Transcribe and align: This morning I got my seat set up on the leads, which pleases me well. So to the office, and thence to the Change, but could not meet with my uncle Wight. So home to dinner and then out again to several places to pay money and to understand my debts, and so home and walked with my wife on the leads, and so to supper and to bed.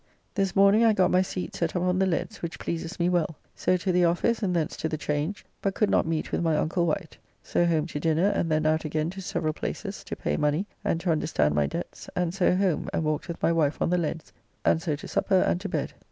This 0.33 0.55
morning 0.55 0.83
I 0.83 0.93
got 0.93 1.11
my 1.11 1.21
seat 1.21 1.53
set 1.53 1.75
up 1.75 1.83
on 1.83 1.99
the 1.99 2.07
leads, 2.07 2.41
which 2.41 2.57
pleases 2.57 2.99
me 2.99 3.07
well. 3.07 3.35
So 3.55 3.77
to 3.77 3.91
the 3.91 4.03
office, 4.05 4.41
and 4.41 4.55
thence 4.55 4.75
to 4.77 4.89
the 4.89 4.97
Change, 4.97 5.45
but 5.61 5.75
could 5.75 5.91
not 5.91 6.07
meet 6.07 6.31
with 6.31 6.41
my 6.41 6.57
uncle 6.57 6.87
Wight. 6.87 7.19
So 7.43 7.67
home 7.67 7.85
to 7.85 7.99
dinner 7.99 8.29
and 8.29 8.49
then 8.51 8.65
out 8.65 8.83
again 8.83 9.11
to 9.11 9.21
several 9.21 9.53
places 9.53 10.03
to 10.05 10.15
pay 10.15 10.37
money 10.37 10.65
and 10.83 10.99
to 11.01 11.11
understand 11.11 11.53
my 11.53 11.67
debts, 11.67 12.09
and 12.15 12.33
so 12.33 12.55
home 12.55 12.89
and 12.91 13.03
walked 13.03 13.27
with 13.27 13.39
my 13.43 13.51
wife 13.51 13.79
on 13.79 13.91
the 13.91 13.99
leads, 13.99 14.33
and 14.65 14.81
so 14.81 14.95
to 14.95 15.07
supper 15.07 15.41
and 15.45 15.61
to 15.61 15.69
bed. 15.69 15.93